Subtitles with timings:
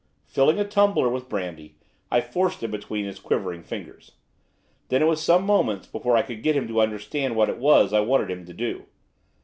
[0.25, 1.75] Filling a tumbler with brandy,
[2.09, 4.13] I forced it between his quivering fingers.
[4.87, 7.93] Then it was some moments before I could get him to understand what it was
[7.93, 8.85] I wanted him to do.